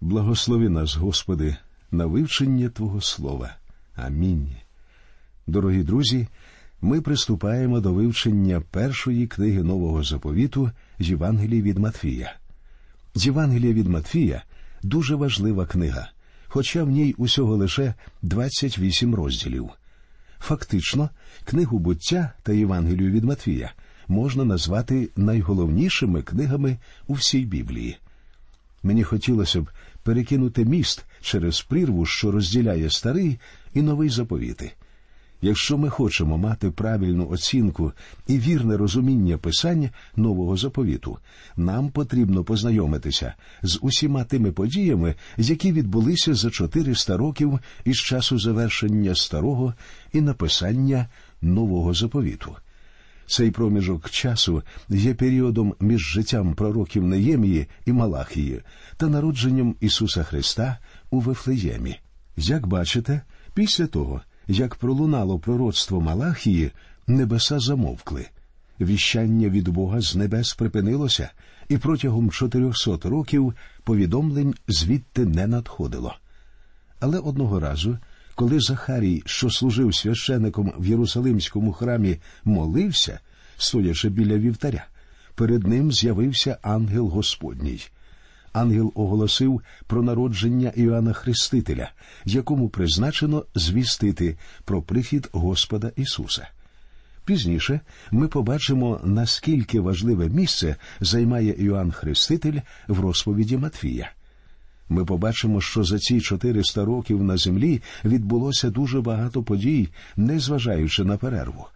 [0.00, 1.56] Благослови нас, Господи,
[1.90, 3.56] на вивчення Твого Слова.
[3.94, 4.48] Амінь.
[5.46, 6.28] Дорогі друзі,
[6.80, 12.34] ми приступаємо до вивчення першої книги Нового заповіту з Євангелії від Матфія.
[13.14, 14.42] Євангелія від Матфія
[14.82, 16.10] дуже важлива книга,
[16.46, 19.70] хоча в ній усього лише 28 розділів.
[20.38, 21.10] Фактично,
[21.44, 23.72] книгу буття та Євангелію від Матфія
[24.08, 27.98] можна назвати найголовнішими книгами у всій Біблії.
[28.82, 29.70] Мені хотілося б
[30.02, 33.38] перекинути міст через прірву, що розділяє старий
[33.74, 34.72] і новий заповіти.
[35.42, 37.92] Якщо ми хочемо мати правильну оцінку
[38.26, 41.18] і вірне розуміння писання нового заповіту,
[41.56, 49.14] нам потрібно познайомитися з усіма тими подіями, які відбулися за 400 років із часу завершення
[49.14, 49.74] старого
[50.12, 51.08] і написання
[51.42, 52.56] нового заповіту.
[53.30, 58.62] Цей проміжок часу є періодом між життям пророків Неємії і Малахії
[58.96, 60.78] та народженням Ісуса Христа
[61.10, 61.98] у Вифлеємі.
[62.36, 63.20] Як бачите,
[63.54, 66.70] після того, як пролунало пророцтво Малахії,
[67.06, 68.26] небеса замовкли.
[68.80, 71.30] Віщання від Бога з небес припинилося,
[71.68, 73.54] і протягом 400 років
[73.84, 76.14] повідомлень звідти не надходило.
[77.00, 77.98] Але одного разу
[78.40, 83.20] коли Захарій, що служив священиком в Єрусалимському храмі, молився,
[83.62, 84.86] стоячи біля вівтаря,
[85.34, 87.80] перед ним з'явився ангел Господній.
[88.52, 91.90] Ангел оголосив про народження Іоанна Хрестителя,
[92.24, 96.48] якому призначено звістити про прихід Господа Ісуса.
[97.24, 104.10] Пізніше ми побачимо, наскільки важливе місце займає Іоанн Хреститель в розповіді Матвія
[104.90, 111.16] ми побачимо, що за ці 400 років на землі відбулося дуже багато подій, незважаючи на
[111.16, 111.66] перерву.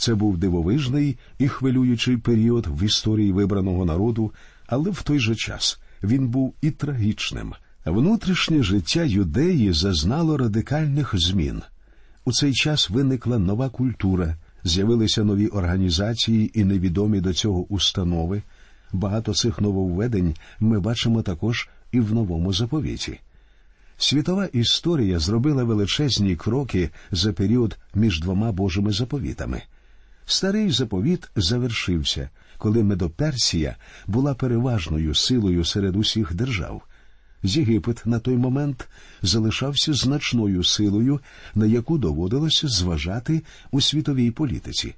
[0.00, 4.32] Це був дивовижний і хвилюючий період в історії вибраного народу,
[4.66, 7.52] але в той же час він був і трагічним.
[7.84, 11.62] Внутрішнє життя юдеї зазнало радикальних змін.
[12.24, 18.42] У цей час виникла нова культура, з'явилися нові організації і невідомі до цього установи.
[18.92, 23.20] Багато цих нововведень ми бачимо також і в новому заповіті.
[23.96, 29.62] Світова історія зробила величезні кроки за період між двома Божими заповітами.
[30.32, 33.76] Старий заповіт завершився, коли Медоперсія
[34.06, 36.82] була переважною силою серед усіх держав.
[37.42, 38.88] Єгипет на той момент
[39.22, 41.20] залишався значною силою,
[41.54, 44.94] на яку доводилося зважати у світовій політиці.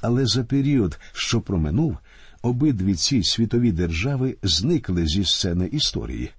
[0.00, 1.98] Але за період, що проминув,
[2.42, 6.30] обидві ці світові держави зникли зі сцени історії.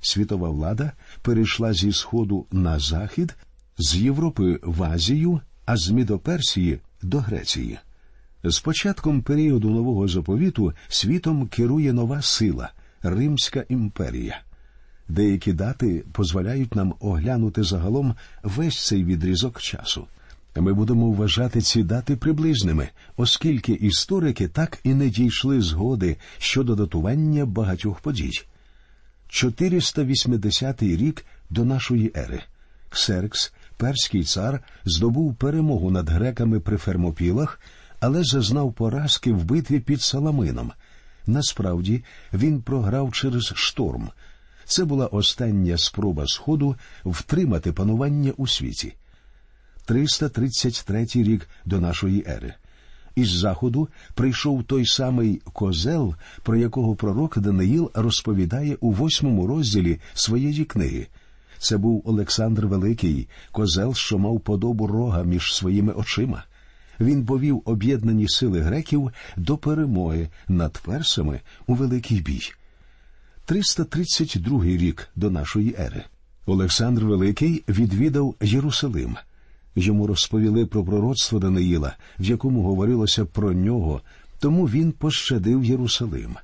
[0.00, 3.36] Світова влада перейшла зі сходу на захід,
[3.78, 7.78] з Європи в Азію, а з Мідоперсії до Греції.
[8.44, 12.70] З початком періоду нового заповіту світом керує нова сила
[13.02, 14.40] Римська імперія.
[15.08, 20.06] Деякі дати дозволяють нам оглянути загалом весь цей відрізок часу.
[20.56, 27.46] Ми будемо вважати ці дати приблизними, оскільки історики так і не дійшли згоди щодо датування
[27.46, 28.42] багатьох подій.
[29.28, 32.42] 480 рік до нашої ери.
[32.88, 37.60] Ксеркс, перський цар, здобув перемогу над греками при Фермопілах,
[38.00, 40.72] але зазнав поразки в битві під Саламином.
[41.26, 44.10] Насправді він програв через шторм.
[44.64, 48.94] Це була остання спроба Сходу втримати панування у світі.
[49.84, 52.54] 333 рік до нашої ери.
[53.14, 60.64] Із заходу прийшов той самий козел, про якого пророк Даниїл розповідає у восьмому розділі своєї
[60.64, 61.06] книги.
[61.58, 66.44] Це був Олександр Великий, козел, що мав подобу рога між своїми очима.
[67.00, 72.52] Він повів об'єднані сили греків до перемоги над персами у великий бій.
[73.44, 76.04] 332 рік до нашої ери.
[76.46, 79.16] Олександр Великий відвідав Єрусалим.
[79.76, 84.00] Йому розповіли про пророцтво Даниїла, в якому говорилося про нього,
[84.38, 86.36] тому він пощадив Єрусалим.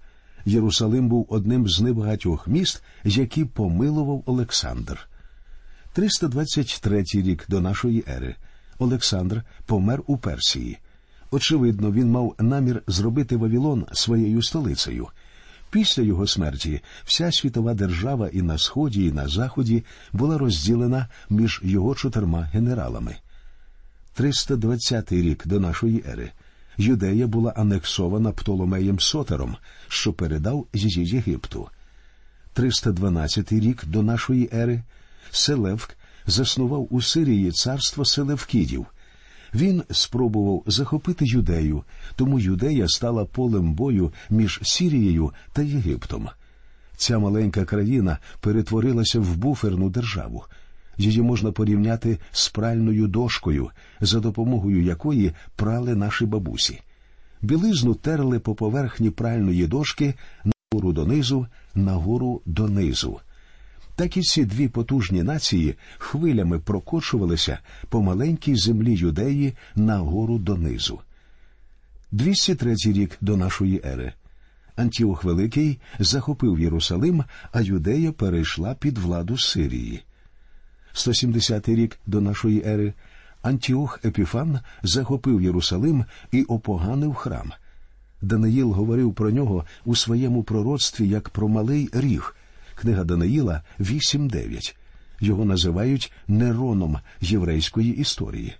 [0.45, 5.09] Єрусалим був одним з небагатьох міст, які помилував Олександр.
[5.93, 8.35] 323 рік до нашої ери.
[8.79, 10.79] Олександр помер у Персії.
[11.31, 15.09] Очевидно, він мав намір зробити Вавілон своєю столицею.
[15.71, 21.61] Після його смерті вся світова держава і на сході, і на заході була розділена між
[21.65, 23.17] його чотирма генералами.
[24.15, 26.33] 320 рік до нашої ери.
[26.79, 29.57] Юдея була анексована Птоломеєм Сотером,
[29.89, 31.69] що передав її Єгипту.
[32.53, 34.83] 312 рік до нашої ери
[35.31, 38.87] Селевк заснував у Сирії царство Селевкідів.
[39.55, 41.85] Він спробував захопити юдею,
[42.17, 46.29] тому юдея стала полем бою між Сірією та Єгиптом.
[46.97, 50.45] Ця маленька країна перетворилася в буферну державу.
[50.99, 53.71] Її можна порівняти з пральною дошкою,
[54.01, 56.81] за допомогою якої прали наші бабусі.
[57.43, 60.15] Білизну терли по поверхні пральної дошки
[60.45, 63.21] нагору донизу, нагору донизу.
[63.97, 67.59] Так і ці дві потужні нації хвилями прокочувалися
[67.89, 71.01] по маленькій землі юдеї нагору донизу.
[72.13, 74.13] 203 рік до нашої ери.
[74.77, 80.03] Антіох Великий захопив Єрусалим, а Юдея перейшла під владу Сирії.
[80.95, 82.95] 170 рік до нашої ери.
[83.43, 87.53] Антіох Епіфан захопив Єрусалим і опоганив храм.
[88.23, 92.37] Даниїл говорив про нього у своєму пророцтві як про малий ріг.
[92.75, 94.75] Книга Даниїла 8.9.
[95.21, 98.55] Його називають Нероном єврейської історії.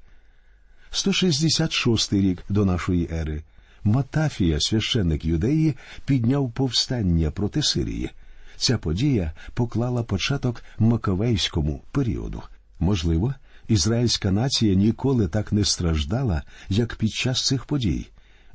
[0.91, 3.43] 166 рік до нашої ери.
[3.85, 5.75] Матафія, священник юдеї,
[6.07, 8.11] підняв повстання проти Сирії.
[8.57, 12.43] Ця подія поклала початок Маковейському періоду.
[12.81, 13.35] Можливо,
[13.69, 18.07] ізраїльська нація ніколи так не страждала, як під час цих подій,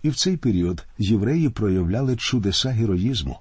[0.03, 3.39] і в цей період євреї проявляли чудеса героїзму.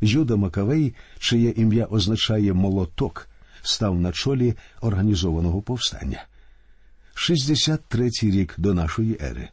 [0.00, 3.28] Юда Макавей, чиє ім'я означає молоток,
[3.62, 6.24] став на чолі організованого повстання.
[7.14, 9.48] 63-й рік до нашої ери.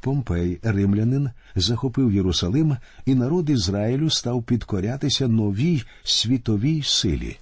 [0.00, 7.36] Помпей, римлянин, захопив Єрусалим, і народ Ізраїлю став підкорятися новій світовій силі.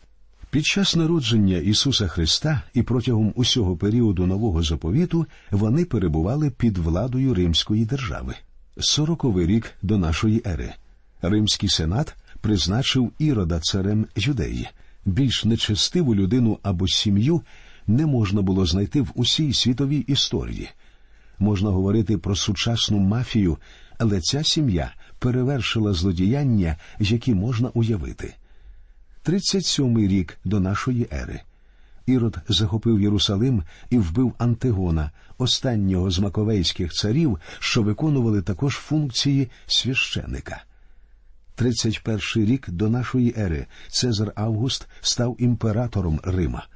[0.50, 7.34] Під час народження Ісуса Христа і протягом усього періоду нового заповіту вони перебували під владою
[7.34, 8.34] Римської держави.
[8.78, 10.72] Сороковий рік до нашої ери.
[11.22, 14.68] Римський сенат призначив ірода царем юдеї.
[15.04, 17.42] Більш нечестиву людину або сім'ю
[17.86, 20.68] не можна було знайти в усій світовій історії.
[21.38, 23.58] Можна говорити про сучасну мафію,
[23.98, 28.34] але ця сім'я перевершила злодіяння, які можна уявити.
[29.24, 31.40] 37-й рік до нашої ери.
[32.06, 40.64] Ірод захопив Єрусалим і вбив Антигона, останнього з маковейських царів, що виконували також функції священика.
[41.58, 46.66] 31-й рік до нашої ери Цезар Август став імператором Рима.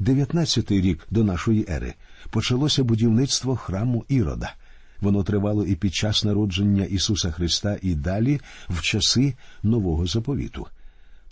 [0.00, 1.94] 19-й рік до нашої ери
[2.30, 4.54] почалося будівництво храму Ірода.
[5.00, 10.66] Воно тривало і під час народження Ісуса Христа, і далі в часи нового заповіту.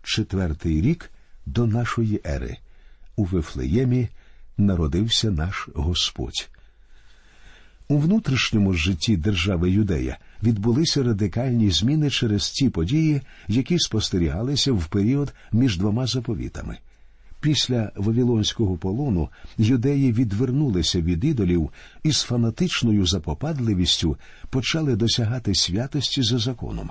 [0.02, 1.10] Четвертий рік
[1.46, 2.56] до нашої ери.
[3.16, 4.08] У Вифлеємі
[4.56, 6.48] народився наш Господь.
[7.88, 15.34] У внутрішньому житті держави Юдея відбулися радикальні зміни через ті події, які спостерігалися в період
[15.52, 16.78] між двома заповітами.
[17.46, 19.28] Після Вавилонського полону
[19.58, 21.70] юдеї відвернулися від ідолів
[22.02, 24.16] і з фанатичною запопадливістю
[24.50, 26.90] почали досягати святості за законом.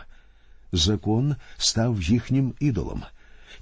[0.71, 3.03] Закон став їхнім ідолом.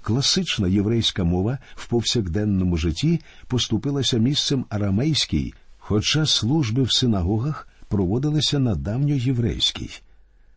[0.01, 8.75] Класична єврейська мова в повсякденному житті поступилася місцем арамейській, хоча служби в синагогах проводилися на
[8.75, 10.01] давньоєврейській.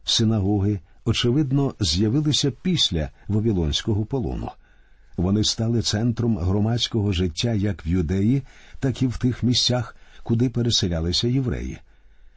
[0.04, 4.50] Синагоги, очевидно, з'явилися після Вавилонського полону.
[5.16, 8.42] Вони стали центром громадського життя як в юдеї,
[8.80, 11.78] так і в тих місцях, куди переселялися євреї.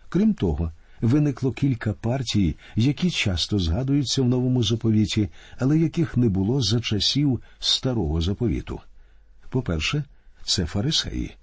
[0.09, 0.71] Крім того,
[1.01, 5.29] виникло кілька партій, які часто згадуються в новому заповіті,
[5.59, 8.79] але яких не було за часів старого заповіту.
[9.50, 10.03] По-перше,
[10.45, 11.36] це фарисеї.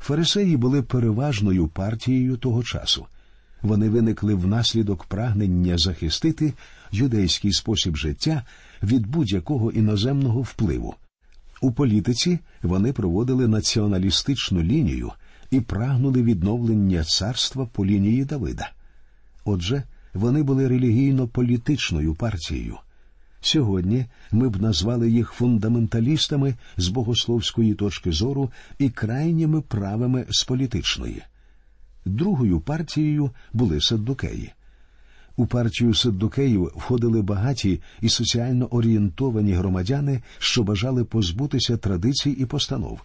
[0.00, 3.06] Фарисеї були переважною партією того часу.
[3.62, 6.52] Вони виникли внаслідок прагнення захистити
[6.92, 8.42] юдейський спосіб життя
[8.82, 10.94] від будь-якого іноземного впливу.
[11.62, 15.12] У політиці вони проводили націоналістичну лінію
[15.50, 18.70] і прагнули відновлення царства по лінії Давида.
[19.44, 19.82] Отже,
[20.14, 22.76] вони були релігійно-політичною партією.
[23.40, 31.22] Сьогодні ми б назвали їх фундаменталістами з богословської точки зору і крайніми правими з політичної.
[32.04, 34.52] Другою партією були саддукеї.
[35.38, 43.00] У партію саддукеїв входили багаті і соціально орієнтовані громадяни, що бажали позбутися традицій і постанов.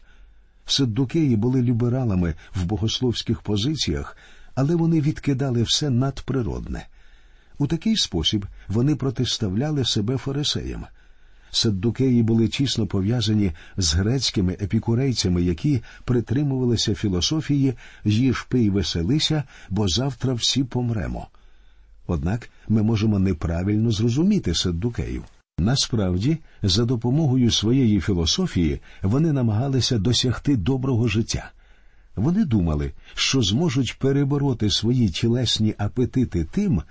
[0.66, 4.18] Саддукеї були лібералами в богословських позиціях,
[4.56, 6.88] але вони відкидали все надприродне.
[7.58, 10.86] У такий спосіб вони протиставляли себе фарисеям.
[11.52, 17.74] Саддукеї були тісно пов'язані з грецькими епікурейцями, які притримувалися філософії
[18.06, 21.28] їж пий веселися, бо завтра всі помремо.
[22.07, 25.24] Однак ми можемо неправильно зрозуміти саддукеїв.
[25.60, 31.51] Насправді, за допомогою своєї філософії вони намагалися досягти доброго життя.
[32.15, 36.81] Вони думали, що зможуть перебороти свої тілесні апетити тим,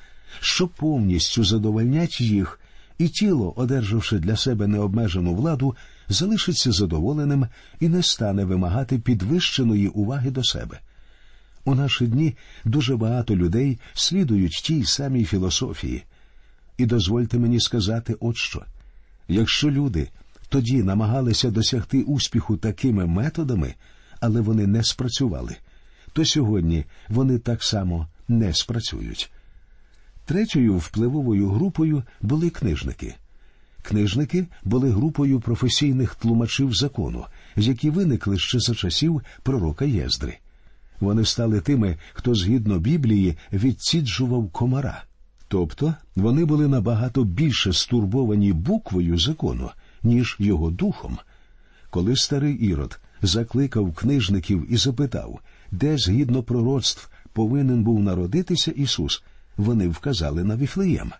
[0.40, 2.60] що повністю задовольнять їх
[2.98, 5.76] і тіло, одержавши для себе необмежену владу,
[6.08, 7.46] залишиться задоволеним
[7.80, 10.80] і не стане вимагати підвищеної уваги до себе.
[11.64, 16.02] У наші дні дуже багато людей слідують тій самій філософії.
[16.78, 18.62] І дозвольте мені сказати от що
[19.28, 20.08] якщо люди
[20.48, 23.74] тоді намагалися досягти успіху такими методами,
[24.20, 25.56] але вони не спрацювали,
[26.12, 29.32] то сьогодні вони так само не спрацюють.
[30.24, 33.14] Третьою впливовою групою були книжники.
[33.82, 37.24] Книжники були групою професійних тлумачів закону,
[37.56, 40.38] які виникли ще за часів пророка Єздри.
[41.02, 45.04] Вони стали тими, хто згідно Біблії відсіджував комара.
[45.48, 49.70] Тобто вони були набагато більше стурбовані буквою закону,
[50.02, 51.18] ніж його духом.
[51.90, 55.40] Коли старий Ірод закликав книжників і запитав,
[55.70, 59.22] де згідно пророцтв повинен був народитися Ісус,
[59.56, 61.12] вони вказали на Віфлеєм.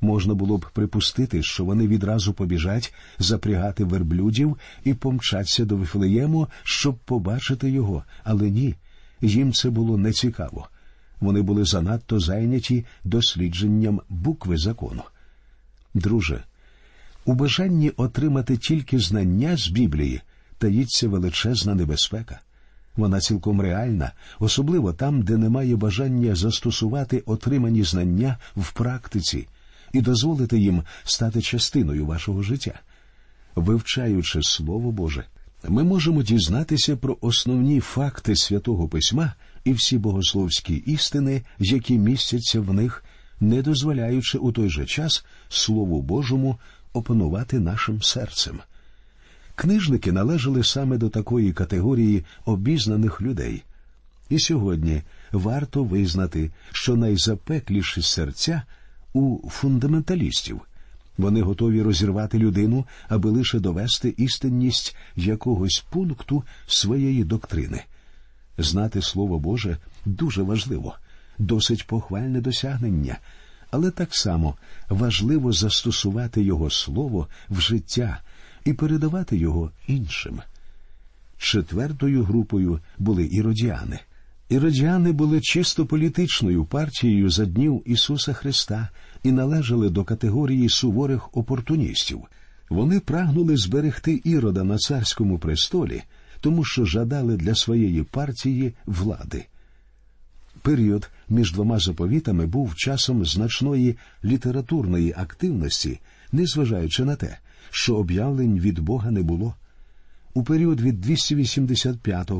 [0.00, 6.94] Можна було б припустити, що вони відразу побіжать запрягати верблюдів і помчаться до Вифлеєму, щоб
[6.94, 8.74] побачити його, але ні,
[9.24, 10.68] їм це було нецікаво.
[11.20, 15.02] Вони були занадто зайняті дослідженням букви закону.
[15.94, 16.44] Друже,
[17.24, 20.20] у бажанні отримати тільки знання з Біблії
[20.58, 22.40] таїться величезна небезпека.
[22.96, 29.48] Вона цілком реальна, особливо там, де немає бажання застосувати отримані знання в практиці
[29.92, 32.80] і дозволити їм стати частиною вашого життя.
[33.54, 35.24] Вивчаючи Слово Боже,
[35.68, 39.32] ми можемо дізнатися про основні факти святого письма
[39.64, 43.04] і всі богословські істини, які містяться в них,
[43.40, 46.58] не дозволяючи у той же час Слову Божому
[46.92, 48.60] опанувати нашим серцем.
[49.54, 53.62] Книжники належали саме до такої категорії обізнаних людей.
[54.28, 55.02] І сьогодні
[55.32, 58.62] варто визнати, що найзапекліші серця
[59.12, 60.60] у фундаменталістів.
[61.18, 67.82] Вони готові розірвати людину, аби лише довести істинність якогось пункту своєї доктрини.
[68.58, 70.94] Знати Слово Боже дуже важливо,
[71.38, 73.18] досить похвальне досягнення,
[73.70, 74.54] але так само
[74.88, 78.20] важливо застосувати Його слово в життя
[78.64, 80.40] і передавати його іншим.
[81.38, 84.00] Четвертою групою були іродіани.
[84.54, 88.88] Іродіани були чисто політичною партією за днів Ісуса Христа
[89.22, 92.20] і належали до категорії суворих опортуністів.
[92.70, 96.02] Вони прагнули зберегти ірода на царському престолі,
[96.40, 99.46] тому що жадали для своєї партії влади.
[100.62, 106.00] Період між двома заповітами був часом значної літературної активності,
[106.32, 107.38] незважаючи на те,
[107.70, 109.54] що об'явлень від Бога не було.
[110.34, 112.30] У період від 285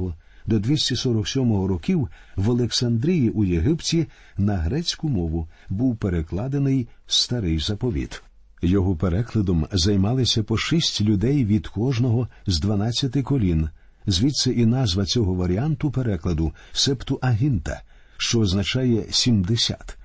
[0.47, 8.23] до 247 років в Олександрії у Єгипті на грецьку мову був перекладений старий заповіт.
[8.63, 13.69] Його перекладом займалися по шість людей від кожного з дванадцяти колін,
[14.07, 17.83] звідси і назва цього варіанту перекладу Септуагінта,
[18.17, 19.99] що означає сімдесят.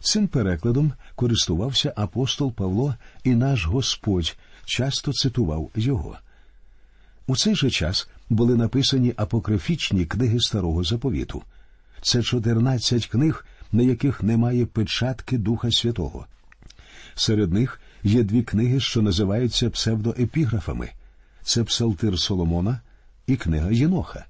[0.00, 6.18] Цим перекладом користувався апостол Павло і наш Господь часто цитував його.
[7.26, 11.42] У цей же час були написані апокрифічні книги Старого Заповіту.
[12.02, 16.26] Це 14 книг, на яких немає печатки Духа Святого.
[17.14, 20.90] Серед них є дві книги, що називаються псевдоепіграфами
[21.46, 22.80] це Псалтир Соломона
[23.26, 24.24] і книга Єноха.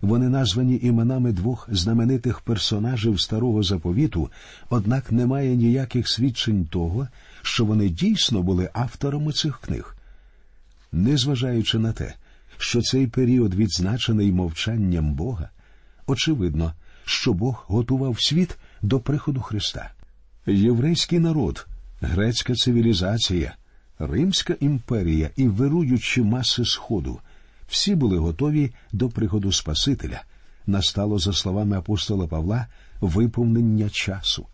[0.00, 4.30] Вони названі іменами двох знаменитих персонажів старого заповіту,
[4.70, 7.08] однак немає ніяких свідчень того,
[7.42, 9.96] що вони дійсно були авторами цих книг.
[10.92, 12.14] Незважаючи на те,
[12.60, 15.50] що цей період відзначений мовчанням Бога,
[16.06, 16.74] очевидно,
[17.04, 19.90] що Бог готував світ до приходу Христа.
[20.46, 21.66] Єврейський народ,
[22.00, 23.54] грецька цивілізація,
[23.98, 27.20] Римська імперія і вируючі маси Сходу
[27.68, 30.22] всі були готові до приходу Спасителя.
[30.66, 32.66] Настало, за словами апостола Павла,
[33.00, 34.46] виповнення часу.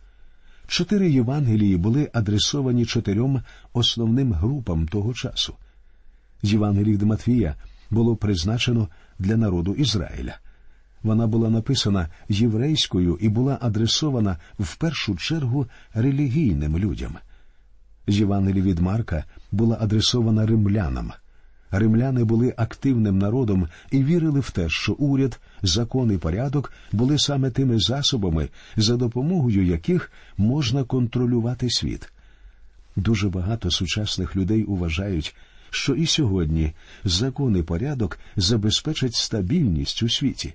[0.67, 5.55] Чотири Євангелії були адресовані чотирьом основним групам того часу.
[6.43, 7.55] Євангелії Матвія
[7.91, 8.89] було призначено
[9.19, 10.39] для народу Ізраїля.
[11.03, 17.17] Вона була написана єврейською і була адресована в першу чергу релігійним людям.
[18.07, 21.13] Євангелія від Марка була адресована римлянам.
[21.71, 27.51] Римляни були активним народом і вірили в те, що уряд, закон і порядок були саме
[27.51, 32.13] тими засобами, за допомогою яких можна контролювати світ.
[32.97, 35.37] Дуже багато сучасних людей вважають,
[35.77, 36.73] що і сьогодні
[37.05, 40.55] закон і порядок забезпечать стабільність у світі.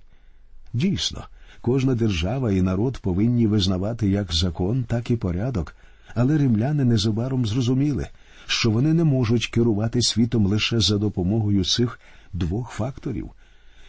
[0.73, 1.25] Дійсно,
[1.61, 5.75] кожна держава і народ повинні визнавати як закон, так і порядок,
[6.15, 8.07] Але римляни незабаром зрозуміли,
[8.45, 11.99] що вони не можуть керувати світом лише за допомогою цих
[12.33, 13.29] двох факторів.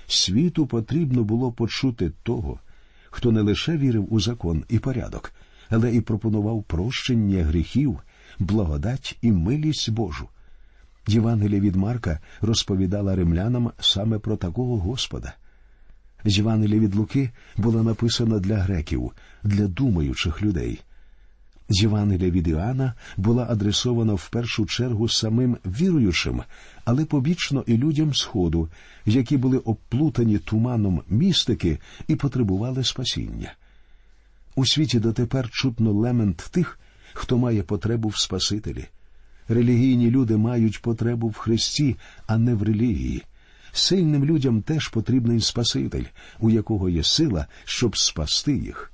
[0.07, 2.59] Світу потрібно було почути того,
[3.11, 5.33] хто не лише вірив у закон і порядок,
[5.71, 7.99] але і пропонував прощення гріхів,
[8.39, 10.29] благодать і милість Божу.
[11.07, 15.35] Євангелія від Марка розповідала римлянам саме про такого Господа.
[16.25, 20.81] Євангелія від Луки була написана для греків, для думаючих людей.
[21.69, 26.43] Євангелія від Іоанна була адресована в першу чергу самим віруючим,
[26.85, 28.69] але побічно і людям Сходу,
[29.07, 31.79] які були обплутані туманом містики
[32.09, 33.53] і потребували спасіння.
[34.55, 36.79] У світі дотепер чутно лемент тих,
[37.13, 38.89] хто має потребу в Спасителі.
[39.49, 41.97] Релігійні люди мають потребу в Христі,
[42.27, 43.23] а не в релігії.
[43.73, 46.05] Сильним людям теж потрібний Спаситель,
[46.41, 48.93] у якого є сила, щоб спасти їх.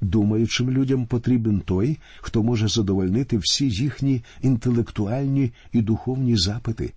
[0.00, 6.92] Думаючим людям потрібен той, хто може задовольнити всі їхні інтелектуальні і духовні запити.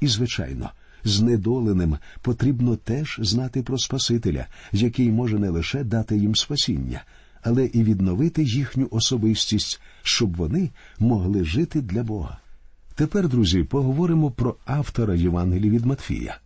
[0.00, 0.70] І, звичайно,
[1.04, 7.02] знедоленим потрібно теж знати про Спасителя, який може не лише дати їм спасіння,
[7.44, 12.38] але і відновити їхню особистість, щоб вони могли жити для Бога.
[12.94, 16.38] Тепер, друзі, поговоримо про автора Євангелії від Матфія.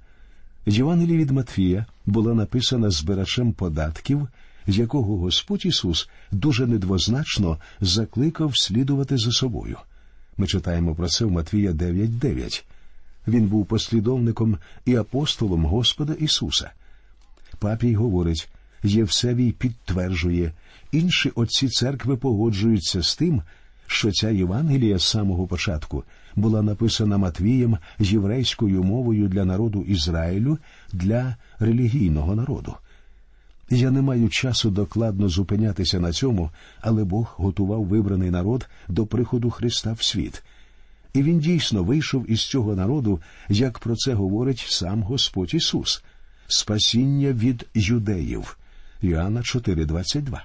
[0.66, 4.28] Євангелія від Матфія була написана збирачем податків,
[4.66, 9.78] якого Господь Ісус дуже недвозначно закликав слідувати за собою.
[10.36, 12.64] Ми читаємо про це в Матвія 9.9.
[13.28, 16.70] Він був послідовником і апостолом Господа Ісуса.
[17.58, 18.48] Папій говорить,
[18.82, 20.52] Євсевій підтверджує,
[20.92, 23.42] інші отці церкви погоджуються з тим,
[23.86, 26.04] що ця Євангелія з самого початку
[26.36, 30.58] була написана Матвієм єврейською мовою для народу Ізраїлю
[30.92, 32.74] для релігійного народу.
[33.70, 39.50] Я не маю часу докладно зупинятися на цьому, але Бог готував вибраний народ до приходу
[39.50, 40.42] Христа в світ.
[41.14, 46.02] І він дійсно вийшов із цього народу, як про це говорить сам Господь Ісус,
[46.46, 48.56] спасіння від юдеїв.
[49.02, 50.40] Іоанна 4,22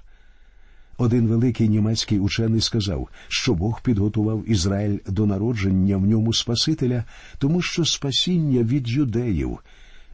[0.97, 7.03] один великий німецький учений сказав, що Бог підготував Ізраїль до народження в ньому Спасителя,
[7.37, 9.59] тому що спасіння від юдеїв,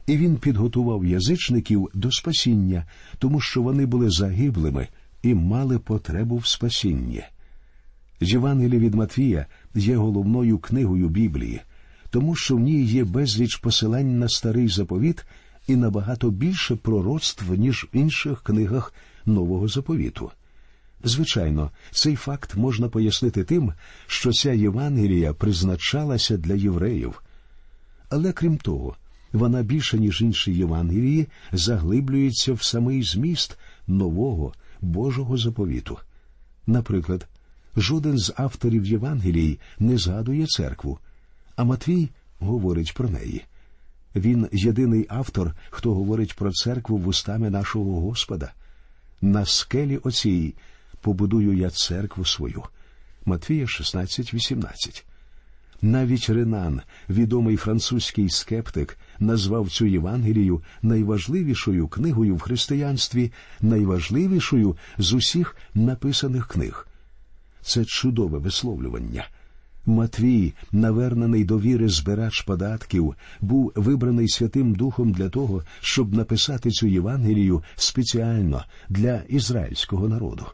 [0.06, 2.86] і він підготував язичників до спасіння,
[3.18, 4.88] тому що вони були загиблими
[5.22, 7.22] і мали потребу в спасінні.
[8.20, 11.60] Євангелія від Матвія є головною книгою Біблії,
[12.10, 15.24] тому що в ній є безліч посилань на старий заповіт
[15.66, 18.94] і набагато більше пророцтв, ніж в інших книгах
[19.26, 20.30] нового заповіту.
[21.04, 23.72] Звичайно, цей факт можна пояснити тим,
[24.06, 27.22] що ця Євангелія призначалася для євреїв.
[28.08, 28.96] Але крім того,
[29.32, 35.98] вона більше, ніж інші Євангелії, заглиблюється в самий зміст нового Божого заповіту.
[36.66, 37.26] Наприклад,
[37.76, 40.98] жоден з авторів Євангелії не згадує церкву,
[41.56, 43.44] а Матвій говорить про неї.
[44.14, 48.52] Він єдиний автор, хто говорить про церкву вустами нашого Господа.
[49.20, 50.54] На скелі оцій
[51.00, 52.62] побудую я церкву свою.
[53.24, 55.02] Матвія 16,18.
[55.82, 65.56] Навіть Ренан, відомий французький скептик, назвав цю Євангелію найважливішою книгою в християнстві, найважливішою з усіх
[65.74, 66.86] написаних книг.
[67.62, 69.28] Це чудове висловлювання.
[69.90, 76.86] Матвій, навернений до віри збирач податків, був вибраний Святим Духом для того, щоб написати цю
[76.86, 80.46] Євангелію спеціально для ізраїльського народу.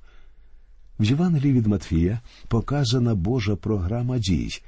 [1.01, 4.63] В Євангелії від Матфія показана Божа програма дій.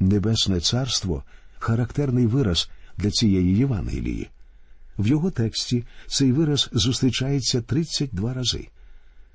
[0.00, 1.22] Небесне царство
[1.58, 4.28] характерний вираз для цієї Євангелії.
[4.98, 8.68] В його тексті цей вираз зустрічається 32 рази.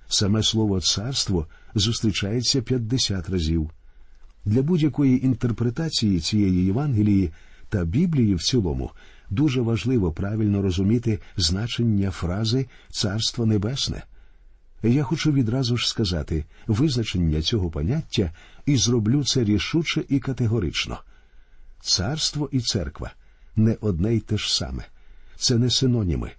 [0.07, 3.69] Саме слово царство зустрічається 50 разів.
[4.45, 7.31] Для будь-якої інтерпретації цієї Євангелії
[7.69, 8.91] та Біблії в цілому
[9.29, 14.03] дуже важливо правильно розуміти значення фрази Царство Небесне.
[14.83, 18.31] Я хочу відразу ж сказати визначення цього поняття
[18.65, 20.99] і зроблю це рішуче і категорично.
[21.81, 23.11] Царство і церква
[23.55, 24.85] не одне й те ж саме,
[25.35, 26.31] це не синоніми.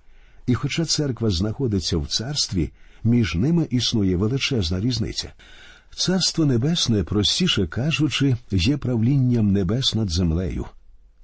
[0.47, 2.71] І хоча церква знаходиться в царстві,
[3.05, 5.33] між ними існує величезна різниця.
[5.97, 10.67] Царство Небесне, простіше кажучи, є правлінням небес над землею.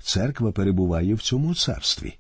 [0.03, 2.15] Церква перебуває в цьому царстві.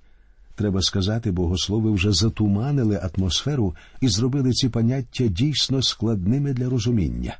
[0.54, 7.36] Треба сказати, богослови вже затуманили атмосферу і зробили ці поняття дійсно складними для розуміння.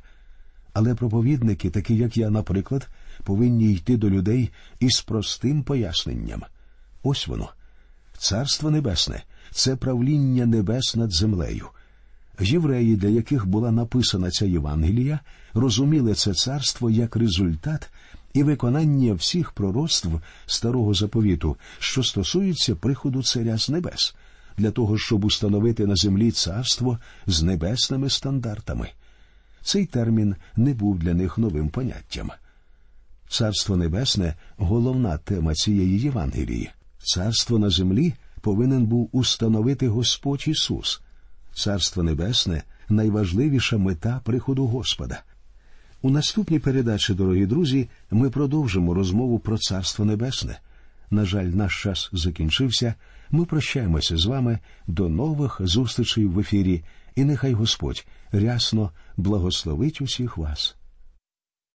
[0.73, 2.87] Але проповідники, такі як я, наприклад,
[3.23, 6.43] повинні йти до людей із простим поясненням.
[7.03, 7.49] Ось воно.
[8.17, 11.67] Царство Небесне це правління небес над землею.
[12.41, 15.19] Євреї, для яких була написана ця Євангелія,
[15.53, 17.89] розуміли це царство як результат
[18.33, 20.07] і виконання всіх пророцтв
[20.45, 24.15] старого заповіту, що стосуються приходу царя з небес,
[24.57, 28.89] для того, щоб установити на землі царство з небесними стандартами.
[29.63, 32.31] Цей термін не був для них новим поняттям.
[33.29, 36.69] Царство Небесне головна тема цієї Євангелії.
[37.03, 41.01] Царство на землі повинен був установити Господь Ісус.
[41.59, 45.21] Царство Небесне найважливіша мета приходу Господа.
[46.01, 50.59] У наступній передачі, дорогі друзі, ми продовжимо розмову про Царство Небесне.
[51.11, 52.93] На жаль, наш час закінчився.
[53.31, 56.83] Ми прощаємося з вами до нових зустрічей в ефірі,
[57.15, 60.75] і нехай Господь рясно благословить усіх вас.